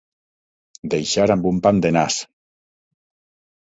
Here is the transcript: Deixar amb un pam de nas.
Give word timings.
Deixar 0.95 1.27
amb 1.35 1.47
un 1.53 1.63
pam 1.69 1.85
de 1.87 1.95
nas. 2.01 2.21